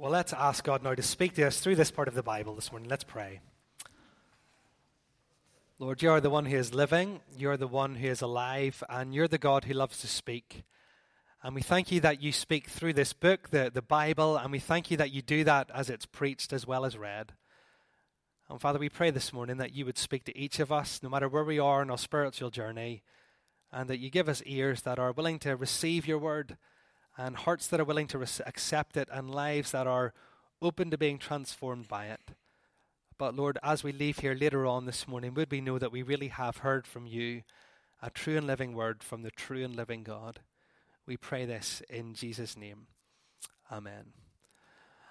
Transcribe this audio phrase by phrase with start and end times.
[0.00, 2.54] Well, let's ask God now to speak to us through this part of the Bible
[2.54, 2.88] this morning.
[2.88, 3.40] Let's pray.
[5.78, 9.14] Lord, you are the one who is living, you're the one who is alive, and
[9.14, 10.62] you're the God who loves to speak.
[11.42, 14.58] And we thank you that you speak through this book, the, the Bible, and we
[14.58, 17.34] thank you that you do that as it's preached as well as read.
[18.48, 21.10] And Father, we pray this morning that you would speak to each of us, no
[21.10, 23.02] matter where we are in our spiritual journey,
[23.70, 26.56] and that you give us ears that are willing to receive your word
[27.20, 30.14] and hearts that are willing to accept it, and lives that are
[30.62, 32.20] open to being transformed by it.
[33.18, 36.02] But Lord, as we leave here later on this morning, would we know that we
[36.02, 37.42] really have heard from you
[38.02, 40.40] a true and living word from the true and living God?
[41.06, 42.86] We pray this in Jesus' name.
[43.70, 44.12] Amen.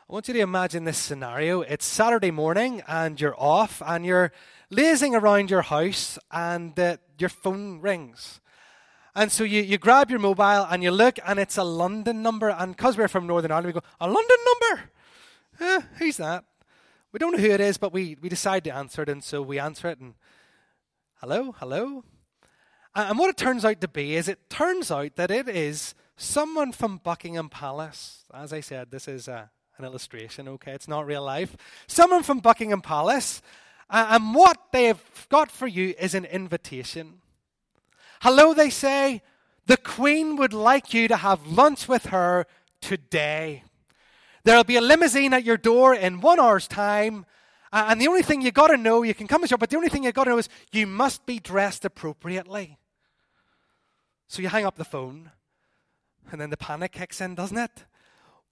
[0.09, 1.61] I want you to imagine this scenario.
[1.61, 4.31] It's Saturday morning and you're off and you're
[4.71, 8.41] lazing around your house and uh, your phone rings.
[9.15, 12.49] And so you, you grab your mobile and you look, and it's a London number.
[12.49, 14.91] And because we're from Northern Ireland, we go, A London number?
[15.61, 16.45] Eh, who's that?
[17.11, 19.09] We don't know who it is, but we, we decide to answer it.
[19.09, 20.13] And so we answer it, and
[21.15, 22.03] hello, hello.
[22.95, 26.71] And what it turns out to be is it turns out that it is someone
[26.71, 28.25] from Buckingham Palace.
[28.33, 30.73] As I said, this is a, an illustration, okay?
[30.73, 31.55] It's not real life.
[31.87, 33.41] Someone from Buckingham Palace.
[33.89, 37.21] and what they have got for you is an invitation.
[38.21, 39.21] Hello, they say.
[39.65, 42.45] The Queen would like you to have lunch with her
[42.81, 43.63] today.
[44.43, 47.25] There'll be a limousine at your door in one hour's time.
[47.71, 49.77] And the only thing you got to know, you can come as you but the
[49.77, 52.77] only thing you got to know is you must be dressed appropriately.
[54.27, 55.31] So you hang up the phone,
[56.31, 57.85] and then the panic kicks in, doesn't it?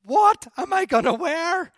[0.03, 1.71] What am I going to wear?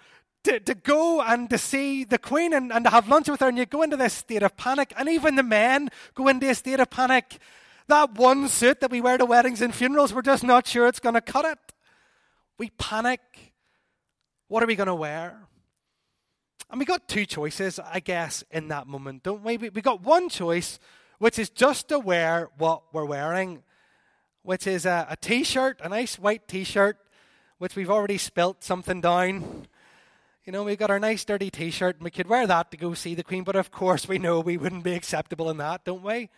[0.43, 3.49] To, to go and to see the Queen and, and to have lunch with her,
[3.49, 6.55] and you go into this state of panic, and even the men go into a
[6.55, 7.39] state of panic.
[7.89, 10.99] That one suit that we wear to weddings and funerals, we're just not sure it's
[10.99, 11.57] going to cut it.
[12.59, 13.19] We panic.
[14.47, 15.47] What are we going to wear?
[16.69, 19.57] And we got two choices, I guess, in that moment, don't we?
[19.57, 20.77] We got one choice,
[21.17, 23.63] which is just to wear what we're wearing,
[24.43, 26.97] which is a a t-shirt, a nice white t-shirt,
[27.57, 29.65] which we've already spilt something down.
[30.45, 32.93] You know, we got our nice dirty t-shirt, and we could wear that to go
[32.93, 36.03] see the Queen, but of course we know we wouldn't be acceptable in that, don't
[36.03, 36.29] we?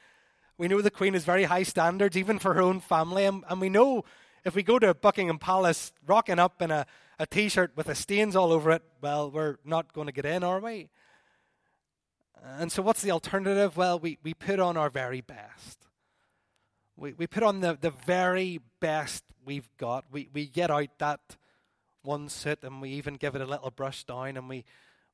[0.62, 3.26] We know the Queen has very high standards, even for her own family.
[3.26, 4.06] And, and we know
[4.46, 6.86] if we go to Buckingham Palace rocking up in a,
[7.18, 10.24] a t shirt with the stains all over it, well, we're not going to get
[10.24, 10.92] in, are we?
[12.44, 13.76] And so, what's the alternative?
[13.76, 15.80] Well, we, we put on our very best.
[16.96, 20.06] We, we put on the, the very best we've got.
[20.12, 21.38] We, we get out that
[22.04, 24.66] one suit and we even give it a little brush down and we,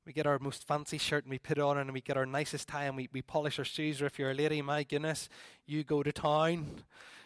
[0.08, 2.26] we get our most fancy shirt and we put it on and we get our
[2.26, 4.02] nicest tie and we, we polish our shoes.
[4.02, 5.28] Or if you're a lady, my goodness,
[5.66, 6.66] you go to town.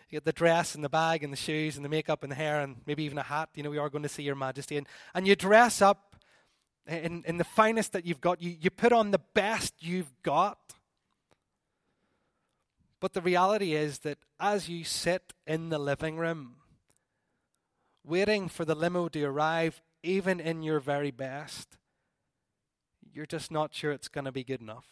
[0.09, 2.36] You get the dress and the bag and the shoes and the makeup and the
[2.36, 3.50] hair and maybe even a hat.
[3.53, 4.78] You know, we are going to see your majesty.
[4.78, 6.16] And, and you dress up
[6.88, 8.42] in, in the finest that you've got.
[8.42, 10.58] You, you put on the best you've got.
[13.00, 16.56] But the reality is that as you sit in the living room,
[18.03, 21.78] waiting for the limo to arrive, even in your very best,
[23.14, 24.86] you're just not sure it's going to be good enough.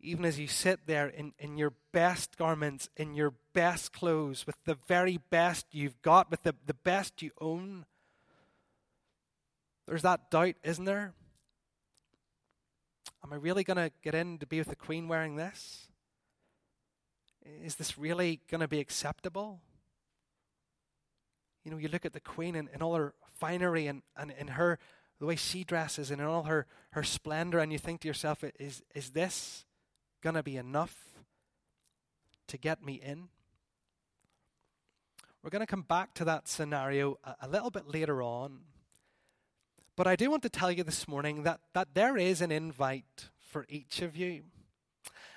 [0.00, 4.56] Even as you sit there in, in your best garments, in your best clothes, with
[4.64, 7.84] the very best you've got, with the, the best you own,
[9.86, 11.12] there's that doubt, isn't there?
[13.22, 15.88] Am I really going to get in to be with the Queen wearing this?
[17.62, 19.60] Is this really going to be acceptable?
[21.64, 24.48] You know, you look at the Queen and, in all her finery and, and in
[24.48, 24.78] her
[25.20, 28.42] the way she dresses and in all her, her splendor, and you think to yourself,
[28.58, 29.66] is, is this
[30.22, 30.96] going to be enough
[32.48, 33.28] to get me in?
[35.42, 38.60] We're going to come back to that scenario a, a little bit later on.
[39.94, 43.28] But I do want to tell you this morning that, that there is an invite
[43.38, 44.44] for each of you.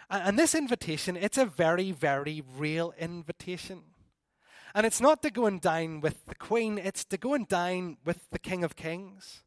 [0.10, 3.82] And, and this invitation, it's a very, very real invitation.
[4.74, 7.98] And it's not to go and dine with the Queen, it's to go and dine
[8.06, 9.44] with the King of Kings.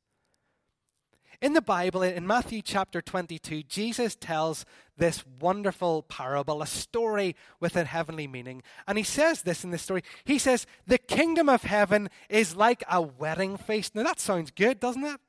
[1.43, 4.65] In the Bible, in Matthew chapter 22, Jesus tells
[4.97, 8.63] this wonderful parable, a story with a heavenly meaning.
[8.89, 10.03] And he says this in this story.
[10.25, 13.95] He says, The kingdom of heaven is like a wedding feast.
[13.95, 15.21] Now that sounds good, doesn't it?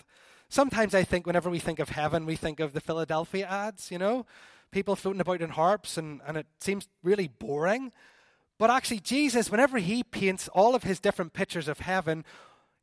[0.48, 3.98] Sometimes I think whenever we think of heaven, we think of the Philadelphia ads, you
[3.98, 4.26] know,
[4.72, 7.92] people floating about in harps, and, and it seems really boring.
[8.58, 12.24] But actually, Jesus, whenever he paints all of his different pictures of heaven,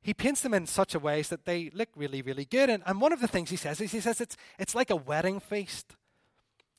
[0.04, 2.70] he paints them in such a ways that they look really, really good.
[2.70, 4.96] And, and one of the things he says is he says it's, it's like a
[4.96, 5.96] wedding feast.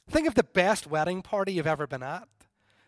[0.08, 2.28] Think of the best wedding party you've ever been at.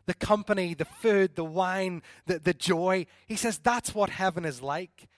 [0.05, 3.07] The company, the food, the wine, the, the joy.
[3.25, 5.09] He says that's what heaven is like.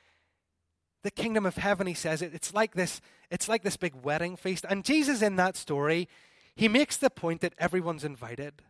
[1.03, 3.01] the kingdom of heaven, he says, it, it's like this,
[3.31, 4.65] it's like this big wedding feast.
[4.69, 6.09] And Jesus in that story,
[6.55, 8.61] he makes the point that everyone's invited.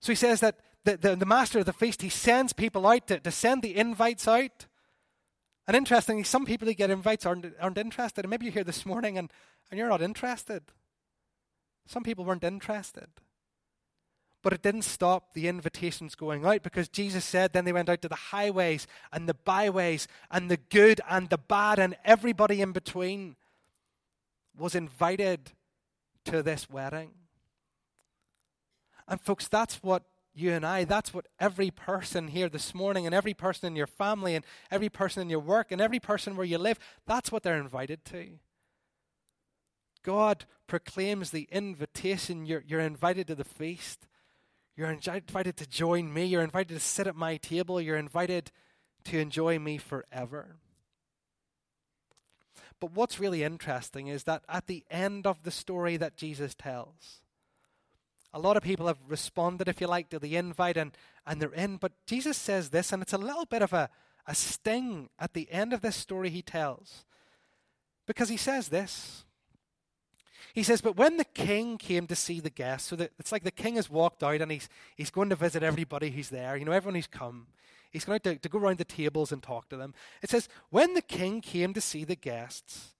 [0.00, 3.06] So he says that the, the, the master of the feast, he sends people out
[3.08, 4.66] to, to send the invites out.
[5.66, 8.24] And interestingly, some people who get invites aren't, aren't interested.
[8.24, 9.32] And maybe you're here this morning and,
[9.70, 10.62] and you're not interested.
[11.86, 13.08] Some people weren't interested.
[14.42, 18.00] But it didn't stop the invitations going out because Jesus said then they went out
[18.02, 22.70] to the highways and the byways and the good and the bad and everybody in
[22.70, 23.34] between
[24.56, 25.50] was invited
[26.26, 27.10] to this wedding.
[29.08, 30.04] And, folks, that's what
[30.36, 33.86] you and I, that's what every person here this morning and every person in your
[33.86, 37.42] family and every person in your work and every person where you live, that's what
[37.42, 38.38] they're invited to.
[40.02, 42.44] God proclaims the invitation.
[42.44, 44.06] You're, you're invited to the feast.
[44.76, 46.26] You're invited to join me.
[46.26, 47.80] You're invited to sit at my table.
[47.80, 48.52] You're invited
[49.04, 50.56] to enjoy me forever.
[52.78, 57.22] But what's really interesting is that at the end of the story that Jesus tells,
[58.36, 60.92] a lot of people have responded, if you like, to the invite and,
[61.26, 61.78] and they're in.
[61.78, 63.88] But Jesus says this, and it's a little bit of a,
[64.26, 67.04] a sting at the end of this story he tells.
[68.06, 69.24] Because he says this
[70.56, 73.44] he says, But when the king came to see the guests, so that it's like
[73.44, 76.64] the king has walked out and he's, he's going to visit everybody who's there, you
[76.64, 77.48] know, everyone who's come.
[77.90, 79.92] He's going to, to go around the tables and talk to them.
[80.22, 82.94] It says, When the king came to see the guests,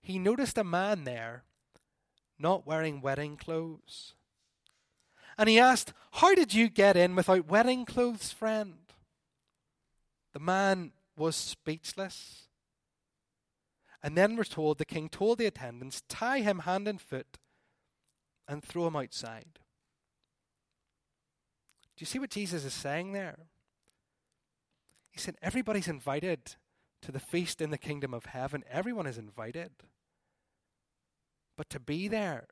[0.00, 1.44] he noticed a man there
[2.38, 4.14] not wearing wedding clothes.
[5.36, 8.74] And he asked, How did you get in without wedding clothes, friend?
[10.32, 12.48] The man was speechless.
[14.02, 17.38] And then we're told the king told the attendants, tie him hand and foot
[18.46, 19.58] and throw him outside.
[21.96, 23.38] Do you see what Jesus is saying there?
[25.10, 26.56] He said, Everybody's invited
[27.02, 28.64] to the feast in the kingdom of heaven.
[28.70, 29.70] Everyone is invited.
[31.56, 32.48] But to be there,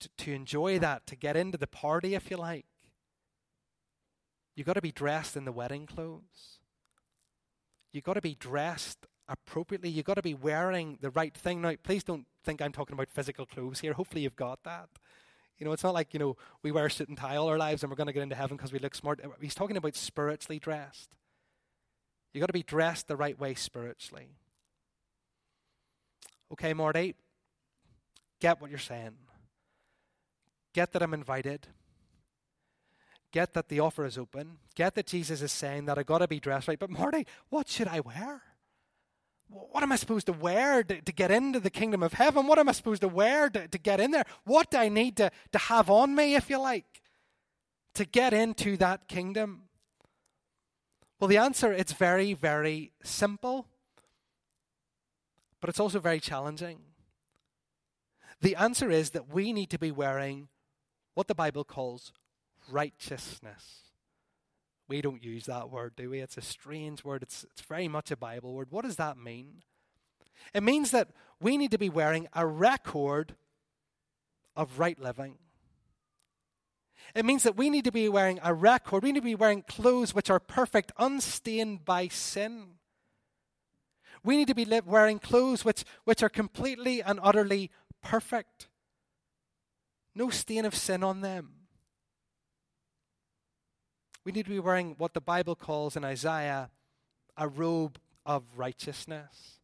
[0.00, 2.66] to, to enjoy that, to get into the party, if you like,
[4.56, 6.58] you've got to be dressed in the wedding clothes.
[7.92, 9.90] You've got to be dressed appropriately.
[9.90, 11.60] You've got to be wearing the right thing.
[11.60, 13.92] Now, please don't think I'm talking about physical clothes here.
[13.92, 14.88] Hopefully, you've got that.
[15.58, 17.82] You know, it's not like, you know, we wear suit and tie all our lives
[17.82, 19.20] and we're going to get into heaven because we look smart.
[19.40, 21.16] He's talking about spiritually dressed.
[22.32, 24.28] You've got to be dressed the right way spiritually.
[26.52, 27.14] Okay, Marty,
[28.40, 29.12] get what you're saying.
[30.72, 31.66] Get that I'm invited.
[33.32, 34.58] Get that the offer is open.
[34.74, 36.78] Get that Jesus is saying that i got to be dressed right.
[36.78, 38.42] But, Marty, what should I wear?
[39.50, 42.46] what am I supposed to wear to, to, get into the kingdom of heaven?
[42.46, 44.24] What am I supposed to wear to, to get in there?
[44.44, 47.02] What do I need to, to have on me, if you like,
[47.94, 49.62] to get into that kingdom?
[51.18, 53.66] Well, the answer it's very, very simple,
[55.60, 56.78] but it's also very challenging.
[58.40, 60.48] The answer is that we need to be wearing
[61.14, 62.12] what the Bible calls
[62.70, 63.90] righteousness.
[64.88, 66.18] We don't use that word, do we?
[66.18, 67.22] It's a strange word.
[67.22, 68.68] It's, it's very much a Bible word.
[68.70, 69.62] What does that mean?
[70.52, 71.08] It means that
[71.40, 73.36] we need to be wearing a record
[74.56, 75.36] of right living.
[77.14, 79.02] It means that we need to be wearing a record.
[79.02, 82.78] We need to be wearing clothes which are perfect, unstained by sin.
[84.22, 87.70] We need to be wearing clothes which, which are completely and utterly
[88.02, 88.68] perfect.
[90.14, 91.50] No stain of sin on them.
[94.24, 96.70] We need to be wearing what the Bible calls in Isaiah
[97.36, 99.60] a robe of righteousness.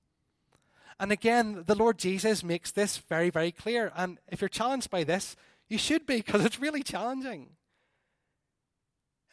[0.99, 3.93] And again, the Lord Jesus makes this very, very clear.
[3.97, 5.37] And if you're challenged by this,
[5.69, 7.51] you should be, because it's really challenging.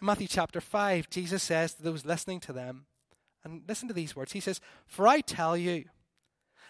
[0.01, 2.86] In Matthew chapter 5, Jesus says to those listening to them,
[3.46, 5.86] and listen to these words He says, For I tell you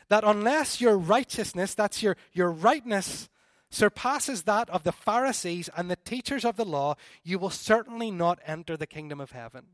[0.10, 3.30] that unless your righteousness, that's your, your rightness,
[3.74, 8.40] surpasses that of the Pharisees and the teachers of the law, you will certainly not
[8.46, 9.66] enter the kingdom of heaven.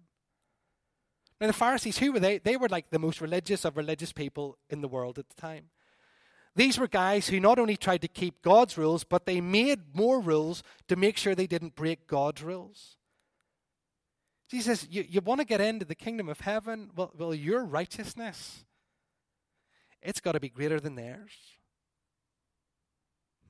[1.40, 2.38] Now, the Pharisees, who were they?
[2.38, 5.66] They were like the most religious of religious people in the world at the time.
[6.56, 10.20] These were guys who not only tried to keep God's rules, but they made more
[10.20, 12.98] rules to make sure they didn't break God's rules.
[14.50, 16.90] Jesus You, you want to get into the kingdom of heaven?
[16.96, 18.66] Well, well, your righteousness,
[20.02, 21.59] it's got to be greater than theirs.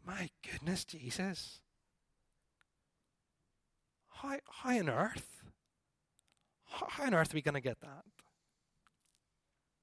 [0.10, 1.60] My goodness, Jesus.
[4.10, 5.44] How, how on earth?
[6.66, 8.06] How, how on earth are we going to get that?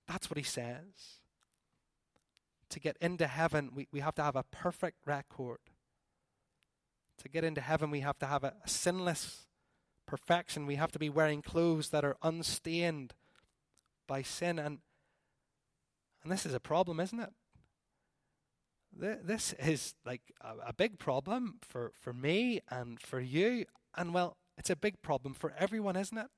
[0.09, 1.21] That's what he says.
[2.71, 5.61] To get into heaven, we, we have to have a perfect record.
[7.23, 9.47] To get into heaven, we have to have a, a sinless
[10.07, 10.67] perfection.
[10.67, 13.15] We have to be wearing clothes that are unstained
[14.09, 14.59] by sin.
[14.59, 14.79] And,
[16.25, 17.31] and this is a problem, isn't it?
[18.99, 23.67] This is like a, a big problem for, for me and for you.
[23.97, 26.31] And well, it's a big problem for everyone, isn't it?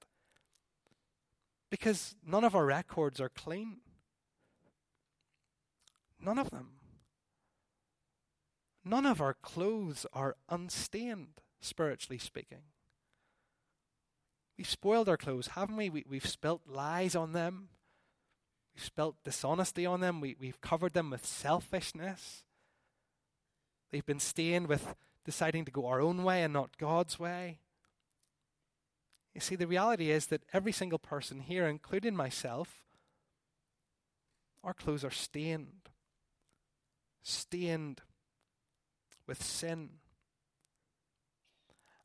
[1.71, 3.79] Because none of our records are clean.
[6.21, 6.71] None of them.
[8.85, 12.63] None of our clothes are unstained, spiritually speaking.
[14.57, 15.91] We've spoiled our clothes, haven't we?
[15.91, 17.69] we have spilt lies on them.
[18.75, 20.21] We've spilt dishonesty on them.
[20.21, 22.43] We, we've covered them with selfishness.
[23.91, 27.59] They've been stained with deciding to go our own way and not God's way.
[29.35, 32.83] You see, the reality is that every single person here, including myself,
[34.65, 35.91] our clothes are stained.
[37.23, 38.01] Stained
[39.27, 39.91] with sin.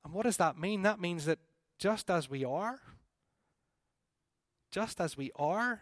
[0.03, 0.81] And what does that mean?
[0.81, 1.39] That means that
[1.79, 2.79] just as we are,
[4.69, 5.81] just as we are,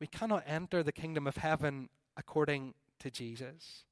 [0.00, 3.84] we cannot enter the kingdom of heaven according to Jesus.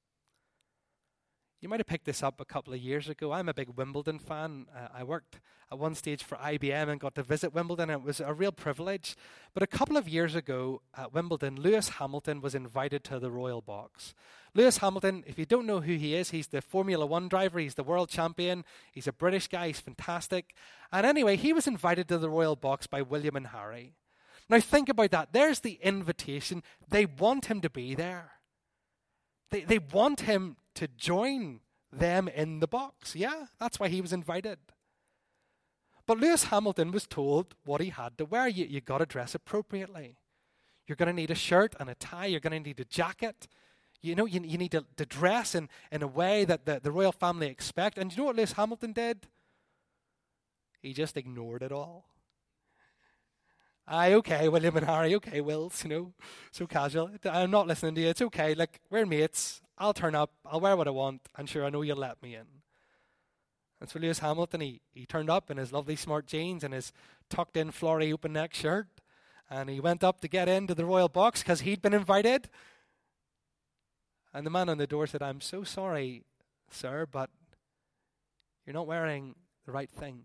[1.61, 3.33] You might have picked this up a couple of years ago.
[3.33, 4.65] I'm a big Wimbledon fan.
[4.75, 5.41] Uh, I worked
[5.71, 8.51] at one stage for IBM and got to visit Wimbledon, and it was a real
[8.51, 9.15] privilege.
[9.53, 13.61] But a couple of years ago at Wimbledon, Lewis Hamilton was invited to the Royal
[13.61, 14.15] Box.
[14.55, 17.75] Lewis Hamilton, if you don't know who he is, he's the Formula One driver, he's
[17.75, 20.55] the world champion, he's a British guy, he's fantastic.
[20.91, 23.93] And anyway, he was invited to the Royal Box by William and Harry.
[24.49, 25.35] Now, think about that.
[25.35, 26.63] There's the invitation.
[26.89, 28.33] They want him to be there.
[29.51, 31.61] They, they want him to join
[31.93, 33.15] them in the box.
[33.15, 34.59] Yeah, that's why he was invited.
[36.07, 38.49] But Lewis Hamilton was told what he had to wear.
[38.49, 40.17] You, you got to dress appropriately.
[40.87, 42.27] You're going to need a shirt and a tie.
[42.27, 43.47] You're going to need a jacket.
[44.01, 46.91] You know, you, you need to, to dress in, in a way that the, the
[46.91, 47.99] royal family expect.
[47.99, 49.27] And you know what Lewis Hamilton did?
[50.81, 52.07] He just ignored it all.
[53.87, 56.13] Aye, okay, William and Harry, okay, Wills, you know,
[56.53, 57.11] so casual.
[57.25, 58.09] I'm not listening to you.
[58.09, 58.55] It's okay.
[58.55, 59.61] Like, we're mates.
[59.81, 60.31] I'll turn up.
[60.45, 61.23] I'll wear what I want.
[61.37, 62.47] And sure, I know you'll let me in.
[63.81, 66.93] And so Lewis Hamilton, he, he turned up in his lovely smart jeans and his
[67.31, 68.89] tucked in flory open neck shirt.
[69.49, 72.51] And he went up to get into the royal box because he'd been invited.
[74.35, 76.25] And the man on the door said, I'm so sorry,
[76.71, 77.31] sir, but
[78.67, 79.35] you're not wearing
[79.65, 80.25] the right thing.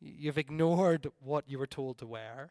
[0.00, 2.50] You've ignored what you were told to wear.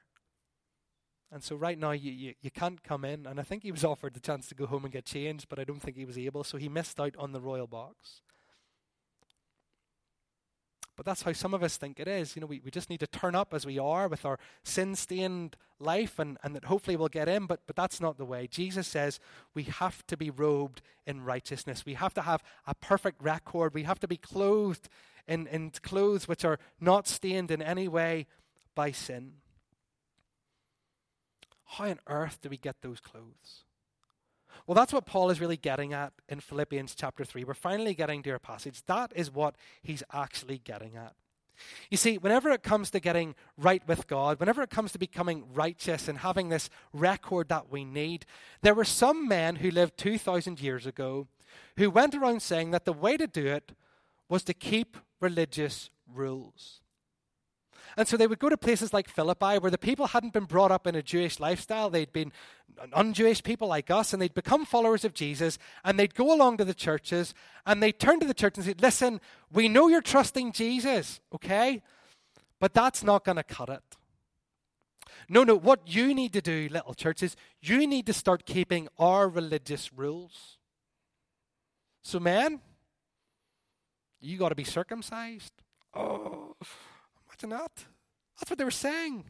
[1.32, 3.28] And so right now you, you, you can't come in.
[3.28, 5.60] And I think he was offered the chance to go home and get changed, but
[5.60, 6.44] I don't think he was able.
[6.44, 8.22] So he missed out on the royal box.
[11.00, 12.36] But that's how some of us think it is.
[12.36, 14.98] You know, we, we just need to turn up as we are with our sin
[14.98, 17.46] stained life and, and that hopefully we'll get in.
[17.46, 18.48] But, but that's not the way.
[18.48, 19.18] Jesus says
[19.54, 21.86] we have to be robed in righteousness.
[21.86, 23.74] We have to have a perfect record.
[23.74, 24.90] We have to be clothed
[25.26, 28.28] in, in clothes which are not stained in any way
[28.76, 29.36] by sin.
[31.70, 33.64] How on earth do we get those clothes?
[34.66, 37.44] Well, that's what Paul is really getting at in Philippians chapter 3.
[37.44, 38.82] We're finally getting to our passage.
[38.88, 41.14] That is what he's actually getting at.
[41.92, 45.46] You see, whenever it comes to getting right with God, whenever it comes to becoming
[45.54, 48.26] righteous and having this record that we need,
[48.62, 51.28] there were some men who lived 2,000 years ago
[51.78, 53.74] who went around saying that the way to do it
[54.28, 56.82] was to keep religious rules.
[58.00, 60.72] And so they would go to places like Philippi where the people hadn't been brought
[60.72, 61.90] up in a Jewish lifestyle.
[61.90, 62.32] They'd been
[62.94, 65.60] un Jewish people like us, and they'd become followers of Jesus.
[65.84, 67.34] And they'd go along to the churches
[67.66, 69.20] and they'd turn to the church and say, Listen,
[69.52, 71.84] we know you're trusting Jesus, okay?
[72.62, 73.84] But that's not going to cut it.
[75.28, 79.28] No, no, what you need to do, little churches, you need to start keeping our
[79.28, 80.58] religious rules.
[82.02, 82.62] So, man,
[84.22, 85.52] you got to be circumcised.
[85.94, 86.56] Oh,
[87.44, 87.86] imagine that.
[88.40, 89.26] That's what they were saying.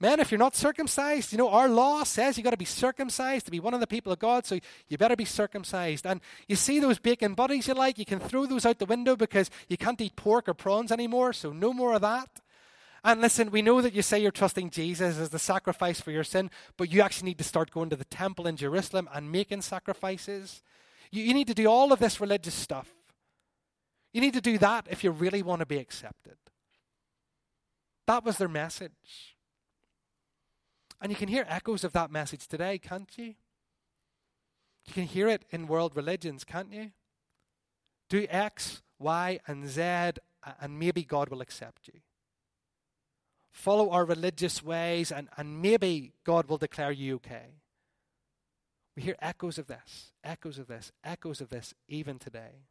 [0.00, 3.46] Man, if you're not circumcised, you know, our law says you've got to be circumcised
[3.46, 6.06] to be one of the people of God, so you better be circumcised.
[6.06, 9.16] And you see those bacon buddies you like, you can throw those out the window
[9.16, 12.40] because you can't eat pork or prawns anymore, so no more of that.
[13.02, 16.24] And listen, we know that you say you're trusting Jesus as the sacrifice for your
[16.24, 19.62] sin, but you actually need to start going to the temple in Jerusalem and making
[19.62, 20.62] sacrifices.
[21.10, 22.88] You, you need to do all of this religious stuff.
[24.12, 26.36] You need to do that if you really want to be accepted.
[28.08, 29.36] That was their message.
[30.98, 33.34] And you can hear echoes of that message today, can't you?
[34.86, 36.92] You can hear it in world religions, can't you?
[38.08, 39.82] Do X, Y, and Z,
[40.58, 42.00] and maybe God will accept you.
[43.50, 47.60] Follow our religious ways, and, and maybe God will declare you okay.
[48.96, 52.64] We hear echoes of this, echoes of this, echoes of this even today.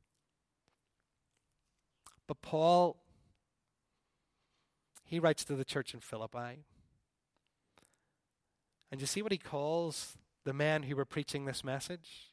[2.26, 2.98] But Paul,
[5.08, 6.64] he writes to the church in Philippi.
[8.92, 12.32] And you see what he calls the men who were preaching this message?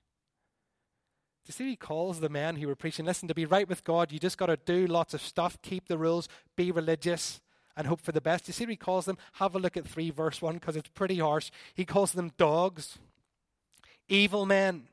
[1.45, 3.85] Do you see he calls the men who were preaching, listen, to be right with
[3.85, 7.41] God, you just got to do lots of stuff, keep the rules, be religious,
[7.77, 8.45] and hope for the best.
[8.45, 9.19] Do you see he calls them?
[9.35, 11.51] Have a look at 3 verse 1 because it's pretty harsh.
[11.75, 12.99] He calls them dogs,
[14.09, 14.85] evil men,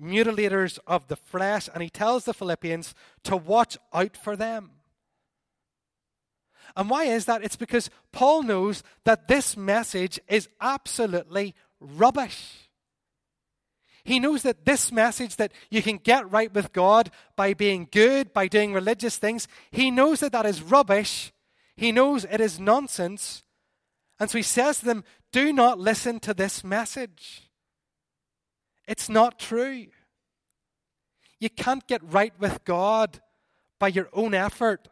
[0.00, 2.94] mutilators of the flesh, and he tells the Philippians
[3.24, 4.70] to watch out for them.
[6.76, 7.44] And why is that?
[7.44, 12.68] It's because Paul knows that this message is absolutely rubbish.
[14.04, 18.32] He knows that this message that you can get right with God by being good,
[18.32, 21.32] by doing religious things, he knows that that is rubbish.
[21.76, 23.44] He knows it is nonsense.
[24.20, 27.50] And so he says to them, Do not listen to this message.
[28.86, 29.86] It's not true.
[31.40, 33.20] You can't get right with God
[33.78, 34.88] by your own effort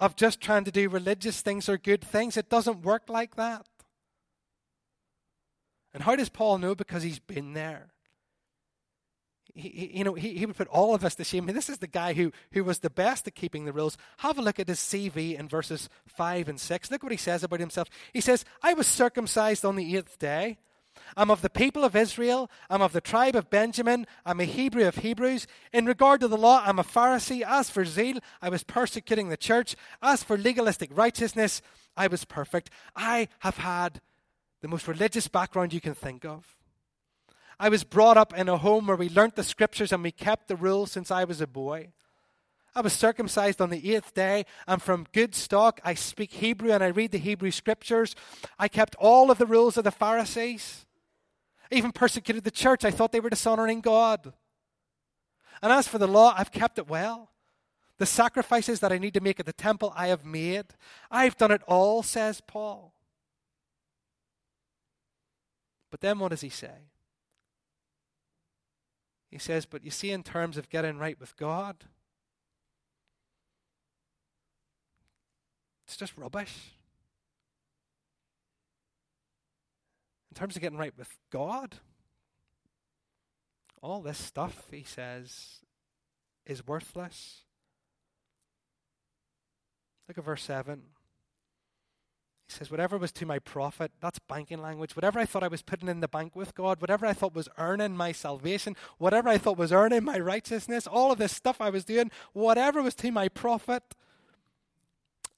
[0.00, 2.36] of just trying to do religious things or good things.
[2.36, 3.66] It doesn't work like that.
[5.92, 6.74] And how does Paul know?
[6.74, 7.88] Because he's been there.
[9.54, 11.44] He, you know, he, he would put all of us to shame.
[11.44, 13.98] I mean, this is the guy who, who was the best at keeping the rules.
[14.18, 16.90] Have a look at his CV in verses 5 and 6.
[16.90, 17.88] Look what he says about himself.
[18.12, 20.58] He says, I was circumcised on the eighth day
[21.16, 22.50] I'm of the people of Israel.
[22.68, 24.06] I'm of the tribe of Benjamin.
[24.24, 25.46] I'm a Hebrew of Hebrews.
[25.72, 27.42] In regard to the law, I'm a Pharisee.
[27.46, 29.76] As for zeal, I was persecuting the church.
[30.02, 31.62] As for legalistic righteousness,
[31.96, 32.70] I was perfect.
[32.94, 34.00] I have had
[34.60, 36.56] the most religious background you can think of.
[37.58, 40.48] I was brought up in a home where we learnt the scriptures and we kept
[40.48, 41.88] the rules since I was a boy.
[42.74, 44.46] I was circumcised on the eighth day.
[44.66, 45.80] I'm from good stock.
[45.84, 48.14] I speak Hebrew and I read the Hebrew scriptures.
[48.58, 50.86] I kept all of the rules of the Pharisees.
[51.70, 52.84] Even persecuted the church.
[52.84, 54.32] I thought they were dishonoring God.
[55.62, 57.30] And as for the law, I've kept it well.
[57.98, 60.66] The sacrifices that I need to make at the temple, I have made.
[61.10, 62.94] I've done it all, says Paul.
[65.90, 66.88] But then what does he say?
[69.30, 71.84] He says, But you see, in terms of getting right with God,
[75.86, 76.72] it's just rubbish.
[80.30, 81.76] In terms of getting right with God,
[83.82, 85.60] all this stuff, he says,
[86.46, 87.42] is worthless.
[90.06, 90.82] Look at verse 7.
[92.48, 94.96] He says, Whatever was to my profit, that's banking language.
[94.96, 97.48] Whatever I thought I was putting in the bank with God, whatever I thought was
[97.58, 101.70] earning my salvation, whatever I thought was earning my righteousness, all of this stuff I
[101.70, 103.94] was doing, whatever was to my profit,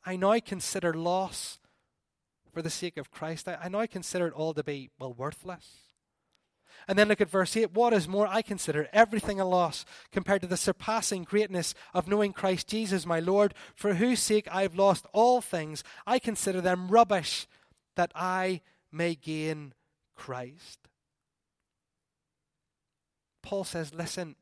[0.07, 1.59] I now consider loss
[2.53, 3.49] for the sake of Christ.
[3.49, 5.83] I, know I now consider it all to be, well, worthless.
[6.89, 7.73] And then look at verse 8.
[7.73, 12.33] What is more, I consider everything a loss compared to the surpassing greatness of knowing
[12.33, 15.85] Christ Jesus my Lord, for whose sake I have lost all things.
[16.07, 17.47] I consider them rubbish
[17.97, 19.75] that I may gain
[20.17, 20.89] Christ.
[23.43, 24.37] Paul says, listen,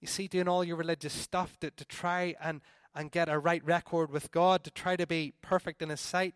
[0.00, 2.60] you see, doing all your religious stuff to, to try and,
[2.94, 6.34] and get a right record with God, to try to be perfect in His sight,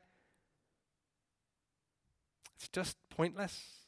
[2.58, 3.86] it's just pointless.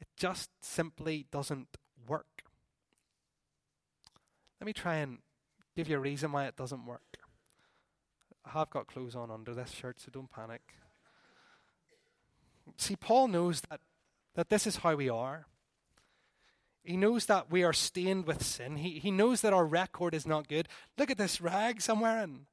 [0.00, 1.68] It just simply doesn't
[2.06, 2.44] work.
[4.60, 5.18] Let me try and
[5.74, 7.16] give you a reason why it doesn't work.
[8.44, 10.60] I have got clothes on under this shirt, so don't panic.
[12.76, 13.80] See, Paul knows that,
[14.34, 15.46] that this is how we are.
[16.84, 18.76] He knows that we are stained with sin.
[18.76, 20.68] He, he knows that our record is not good.
[20.98, 22.46] Look at this rag I'm wearing.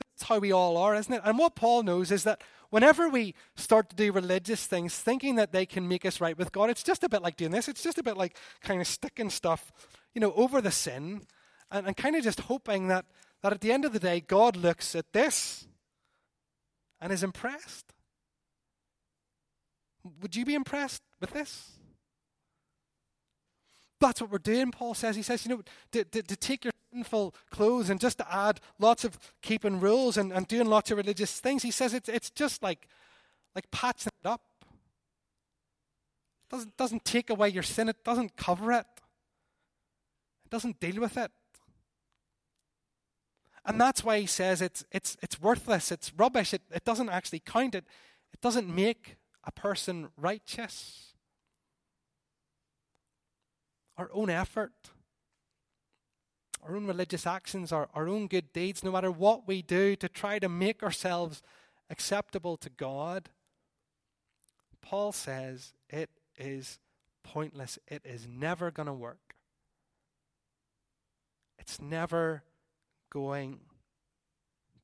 [0.00, 1.22] That's how we all are, isn't it?
[1.24, 5.52] And what Paul knows is that whenever we start to do religious things, thinking that
[5.52, 7.68] they can make us right with God, it's just a bit like doing this.
[7.68, 9.70] It's just a bit like kind of sticking stuff,
[10.14, 11.20] you know, over the sin
[11.70, 13.04] and, and kind of just hoping that,
[13.42, 15.66] that at the end of the day, God looks at this
[16.98, 17.92] and is impressed.
[20.22, 21.72] Would you be impressed with this?
[24.00, 25.14] That's what we're doing, Paul says.
[25.14, 28.60] He says, you know, to, to, to take your sinful clothes and just to add
[28.78, 32.30] lots of keeping rules and, and doing lots of religious things, he says it's, it's
[32.30, 32.86] just like,
[33.54, 34.42] like patching it up.
[34.62, 38.86] It doesn't, doesn't take away your sin, it doesn't cover it,
[40.44, 41.30] it doesn't deal with it.
[43.64, 47.40] And that's why he says it's, it's, it's worthless, it's rubbish, it, it doesn't actually
[47.40, 47.84] count, it,
[48.32, 51.14] it doesn't make a person righteous.
[53.96, 54.72] Our own effort,
[56.62, 60.08] our own religious actions, our, our own good deeds, no matter what we do to
[60.08, 61.42] try to make ourselves
[61.90, 63.30] acceptable to God,
[64.80, 66.78] Paul says it is
[67.24, 67.78] pointless.
[67.88, 69.34] It is never going to work.
[71.58, 72.42] It's never
[73.10, 73.60] going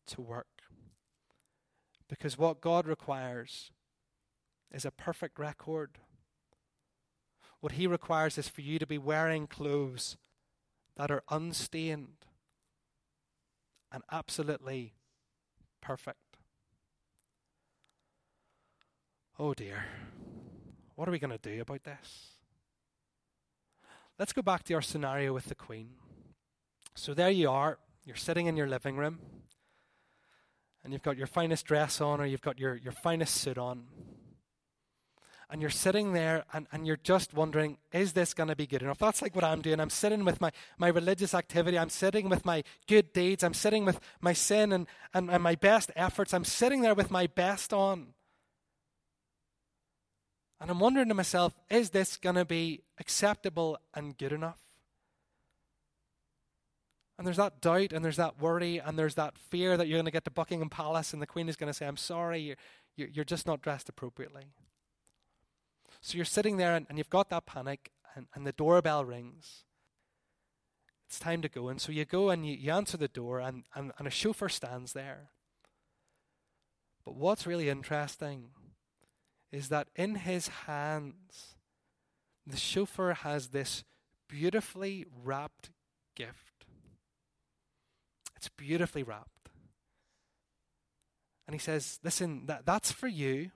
[0.07, 0.47] to work.
[2.09, 3.71] Because what God requires
[4.73, 5.99] is a perfect record.
[7.61, 10.17] What He requires is for you to be wearing clothes
[10.99, 12.27] that are unstained
[13.91, 14.93] and absolutely
[15.81, 16.19] perfect.
[19.39, 19.85] Oh dear.
[20.97, 22.33] What are we going to do about this?
[24.19, 25.91] Let's go back to our scenario with the Queen.
[26.97, 27.79] So there you are.
[28.05, 29.21] You're sitting in your living room,
[30.83, 33.85] and you've got your finest dress on, or you've got your, your finest suit on.
[35.51, 38.83] And you're sitting there and, and you're just wondering, is this going to be good
[38.83, 38.99] enough?
[38.99, 39.81] That's like what I'm doing.
[39.81, 41.79] I'm sitting with my, my religious activity.
[41.79, 43.43] I'm sitting with my good deeds.
[43.43, 46.35] I'm sitting with my sin and, and, and my best efforts.
[46.35, 48.09] I'm sitting there with my best on.
[50.61, 54.59] And I'm wondering to myself, is this going to be acceptable and good enough?
[57.17, 60.05] And there's that doubt, and there's that worry, and there's that fear that you're going
[60.05, 62.57] to get to Buckingham Palace, and the Queen is going to say, I'm sorry,
[62.97, 64.45] you're, you're just not dressed appropriately.
[66.01, 69.65] So you're sitting there, and, and you've got that panic, and, and the doorbell rings.
[71.07, 71.69] It's time to go.
[71.69, 74.49] And so you go and you, you answer the door, and, and, and a chauffeur
[74.49, 75.31] stands there.
[77.05, 78.51] But what's really interesting
[79.51, 81.57] is that in his hands,
[82.47, 83.85] the chauffeur has this
[84.29, 85.71] beautifully wrapped
[86.15, 86.67] gift.
[88.37, 89.49] It's beautifully wrapped.
[91.47, 93.51] And he says, Listen, that, that's for you.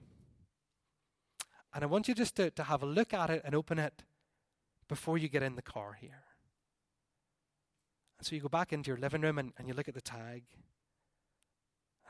[1.73, 4.03] And I want you just to, to have a look at it and open it
[4.87, 6.23] before you get in the car here.
[8.19, 10.01] And so you go back into your living room and, and you look at the
[10.01, 10.43] tag.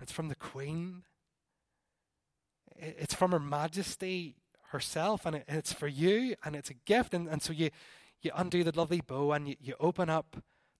[0.01, 1.03] It's from the Queen
[2.77, 4.35] it's from Her Majesty
[4.69, 7.13] herself, and it's for you, and it's a gift.
[7.13, 7.69] And, and so you,
[8.21, 10.37] you undo the lovely bow and you, you open up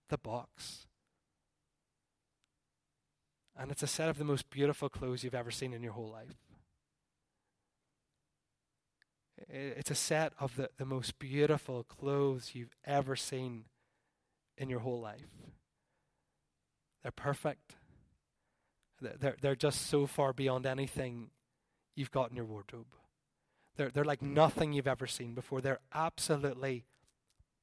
[0.08, 0.86] the box.
[3.56, 6.10] And it's a set of the most beautiful clothes you've ever seen in your whole
[6.10, 6.34] life.
[9.48, 13.64] It's a set of the, the most beautiful clothes you've ever seen
[14.56, 15.26] in your whole life.
[17.02, 17.76] They're perfect.
[19.00, 21.30] They're, they're just so far beyond anything
[21.94, 22.86] you've got in your wardrobe.
[23.76, 25.60] They're, they're like nothing you've ever seen before.
[25.60, 26.86] They're absolutely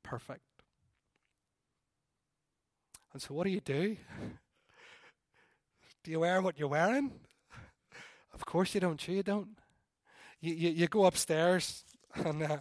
[0.04, 0.42] perfect.
[3.14, 3.98] And so, what do you do?
[6.04, 7.12] Do you wear what you're wearing?
[8.34, 9.00] Of course you don't.
[9.00, 9.61] Sure You don't.
[10.42, 11.84] You, you, you go upstairs,
[12.16, 12.58] and uh,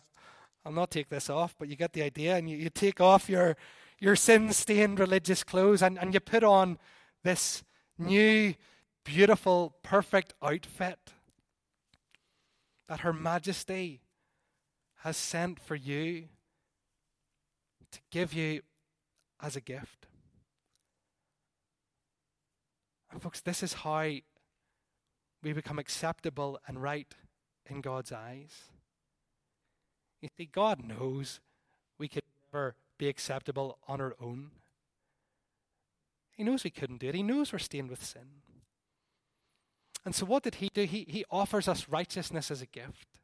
[0.65, 3.29] I'll not take this off, but you get the idea, and you, you take off
[3.29, 3.57] your,
[3.99, 6.79] your sin stained religious clothes and, and you put on
[7.23, 7.63] this
[7.99, 8.55] new,
[9.05, 10.99] beautiful, perfect outfit
[12.89, 14.01] that Her Majesty
[14.99, 16.29] has sent for you
[17.91, 18.63] to give you
[19.41, 20.07] as a gift.
[23.11, 24.11] And, folks, this is how
[25.43, 27.15] we become acceptable and right
[27.71, 28.71] in God's eyes.
[30.21, 31.41] You see, God knows
[31.99, 34.51] we could never be acceptable on our own.
[36.37, 37.15] He knows we couldn't do it.
[37.15, 38.43] He knows we're stained with sin.
[40.05, 40.85] And so, what did he do?
[40.85, 43.21] He, he offers us righteousness as a gift.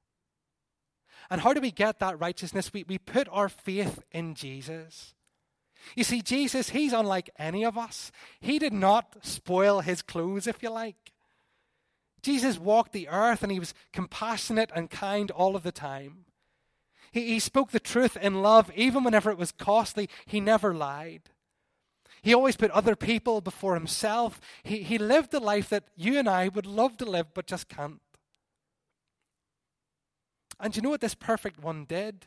[1.30, 2.72] And how do we get that righteousness?
[2.72, 5.14] We, we put our faith in Jesus.
[5.94, 8.12] You see, Jesus, he's unlike any of us.
[8.40, 11.12] He did not spoil his clothes, if you like.
[12.26, 16.24] Jesus walked the earth and he was compassionate and kind all of the time.
[17.12, 20.10] He, he spoke the truth in love, even whenever it was costly.
[20.26, 21.30] He never lied.
[22.22, 24.40] He always put other people before himself.
[24.64, 27.68] He, he lived the life that you and I would love to live but just
[27.68, 28.00] can't.
[30.58, 32.26] And you know what this perfect one did?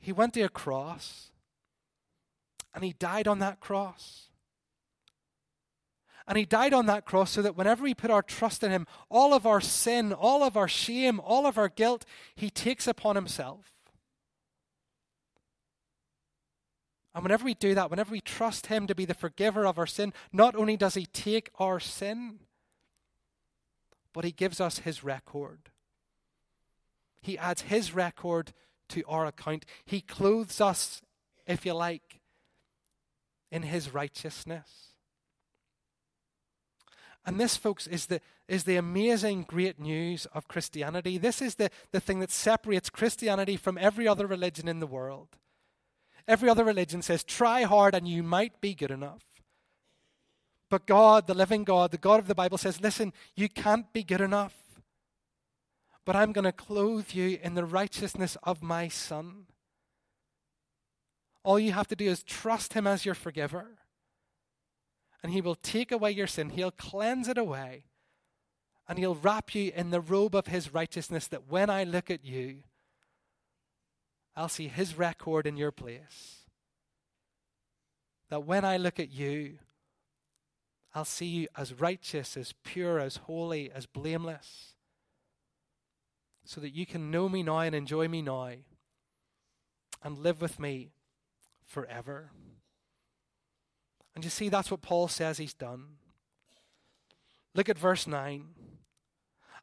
[0.00, 1.30] He went to a cross
[2.74, 4.27] and he died on that cross.
[6.28, 8.86] And he died on that cross so that whenever we put our trust in him,
[9.08, 12.04] all of our sin, all of our shame, all of our guilt,
[12.36, 13.72] he takes upon himself.
[17.18, 19.88] And whenever we do that, whenever we trust Him to be the forgiver of our
[19.88, 22.38] sin, not only does He take our sin,
[24.12, 25.70] but He gives us His record.
[27.20, 28.52] He adds His record
[28.90, 29.64] to our account.
[29.84, 31.02] He clothes us,
[31.44, 32.20] if you like,
[33.50, 34.87] in His righteousness.
[37.28, 41.18] And this, folks, is the, is the amazing great news of Christianity.
[41.18, 45.28] This is the, the thing that separates Christianity from every other religion in the world.
[46.26, 49.20] Every other religion says, try hard and you might be good enough.
[50.70, 54.02] But God, the living God, the God of the Bible says, listen, you can't be
[54.02, 54.54] good enough.
[56.06, 59.48] But I'm going to clothe you in the righteousness of my Son.
[61.44, 63.76] All you have to do is trust Him as your forgiver.
[65.22, 66.50] And He will take away your sin.
[66.50, 67.84] He'll cleanse it away.
[68.88, 72.24] And He'll wrap you in the robe of His righteousness that when I look at
[72.24, 72.58] you,
[74.36, 76.46] I'll see His record in your place.
[78.30, 79.58] That when I look at you,
[80.94, 84.74] I'll see you as righteous, as pure, as holy, as blameless.
[86.44, 88.52] So that you can know me now and enjoy me now
[90.02, 90.92] and live with me
[91.66, 92.30] forever.
[94.18, 95.84] And you see, that's what Paul says he's done.
[97.54, 98.48] Look at verse 9.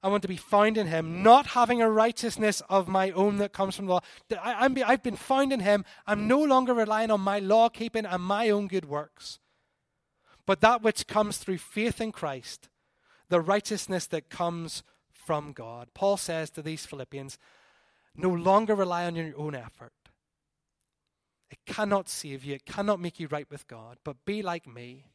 [0.02, 3.52] I want to be found in him, not having a righteousness of my own that
[3.52, 4.00] comes from the law.
[4.42, 5.84] I, have been found in him.
[6.08, 9.40] I'm no longer relying on my law keeping and my own good works,
[10.46, 12.70] but that which comes through faith in Christ,
[13.28, 15.90] the righteousness that comes from God.
[15.94, 17.38] Paul says to these Philippians,
[18.16, 19.92] no longer rely on your own effort.
[21.50, 25.06] It cannot save you, it cannot make you right with God, but be like me.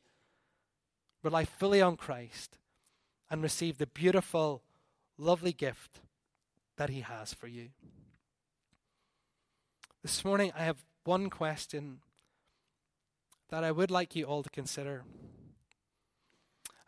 [1.23, 2.59] Rely fully on Christ
[3.31, 4.63] and receive the beautiful,
[5.19, 6.01] lovely gift
[6.77, 7.69] that He has for you.
[10.03, 11.99] This morning, I have one question
[13.51, 15.05] that I would like you all to consider.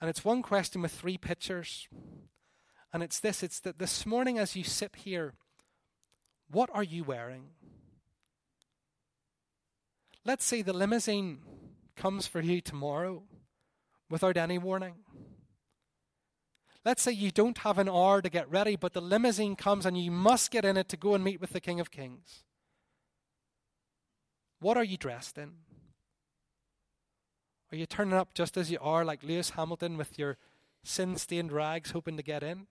[0.01, 1.89] And it's one question with three pictures.
[2.93, 5.35] And it's this it's that this morning, as you sit here,
[6.51, 7.51] what are you wearing?
[10.25, 11.41] Let's say the limousine
[11.97, 13.25] comes for you tomorrow
[14.09, 14.95] without any warning.
[16.85, 19.97] Let's say you don't have an hour to get ready, but the limousine comes and
[19.97, 22.45] you must get in it to go and meet with the King of Kings.
[24.61, 25.53] What are you dressed in?
[27.73, 30.37] Are you turning up just as you are, like Lewis Hamilton, with your
[30.85, 32.67] sin stained rags, hoping to get in?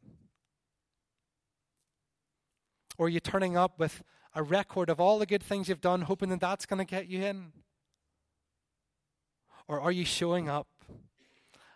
[2.97, 6.03] Or are you turning up with a record of all the good things you've done,
[6.03, 7.51] hoping that that's going to get you in?
[9.67, 10.67] Or are you showing up,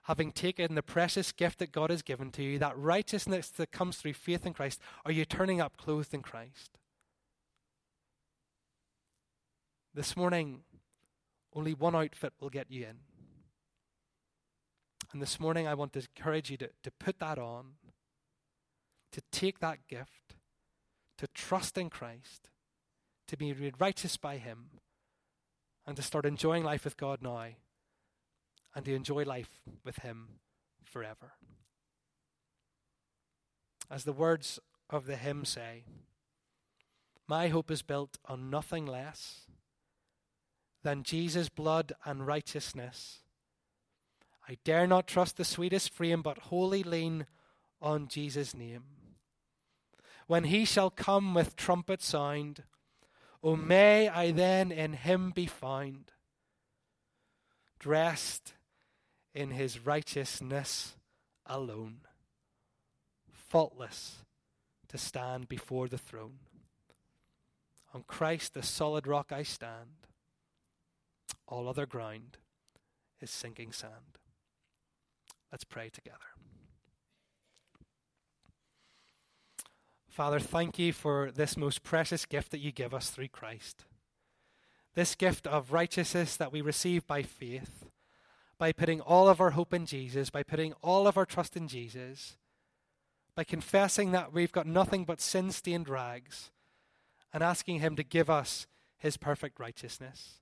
[0.04, 3.98] having taken the precious gift that God has given to you, that righteousness that comes
[3.98, 4.80] through faith in Christ?
[5.06, 6.78] Are you turning up clothed in Christ?
[9.94, 10.62] This morning,
[11.54, 12.98] only one outfit will get you in.
[15.14, 17.76] And this morning, I want to encourage you to, to put that on,
[19.14, 20.35] to take that gift,
[21.18, 22.50] to trust in Christ,
[23.28, 24.70] to be made righteous by Him,
[25.86, 27.48] and to start enjoying life with God now,
[28.74, 30.40] and to enjoy life with Him
[30.84, 31.34] forever.
[33.90, 35.84] As the words of the hymn say,
[37.28, 39.42] My hope is built on nothing less
[40.84, 43.22] than Jesus' blood and righteousness.
[44.48, 47.26] I dare not trust the sweetest frame, but wholly lean
[47.82, 48.84] on Jesus' name
[50.28, 52.64] when he shall come with trumpet sound.
[53.44, 56.12] O may I then in him be found,
[57.80, 58.54] dressed
[59.34, 60.96] in his righteousness
[61.46, 62.00] alone,
[63.32, 64.24] faultless
[64.88, 66.40] to stand before the throne.
[67.94, 70.08] On Christ, the solid rock, I stand.
[71.48, 72.38] All other ground
[73.22, 74.18] is sinking sand.
[75.52, 76.35] Let's pray together.
[80.16, 83.84] Father, thank you for this most precious gift that you give us through Christ.
[84.94, 87.86] This gift of righteousness that we receive by faith,
[88.58, 91.68] by putting all of our hope in Jesus, by putting all of our trust in
[91.68, 92.38] Jesus,
[93.36, 96.50] by confessing that we've got nothing but sin stained rags,
[97.34, 100.40] and asking Him to give us His perfect righteousness.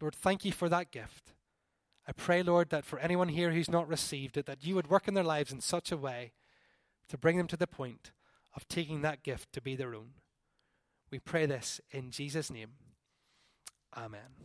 [0.00, 1.32] Lord, thank you for that gift.
[2.08, 5.08] I pray, Lord, that for anyone here who's not received it, that you would work
[5.08, 6.32] in their lives in such a way
[7.10, 8.12] to bring them to the point
[8.54, 10.10] of taking that gift to be their own.
[11.10, 12.72] We pray this in Jesus' name.
[13.96, 14.32] Amen.